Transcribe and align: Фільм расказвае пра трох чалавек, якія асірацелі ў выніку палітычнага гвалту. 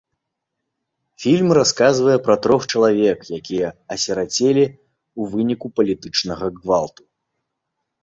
Фільм 1.25 1.49
расказвае 1.57 2.15
пра 2.29 2.35
трох 2.47 2.61
чалавек, 2.73 3.19
якія 3.39 3.69
асірацелі 3.99 4.65
ў 5.19 5.21
выніку 5.37 5.67
палітычнага 5.79 6.45
гвалту. 6.61 7.03